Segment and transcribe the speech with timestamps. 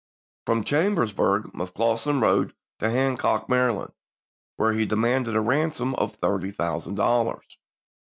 [0.47, 3.93] From Chambersburg McCausland rode to Han cock, Maryland,
[4.55, 7.59] where he demanded a ransom of thirty thousand dollars.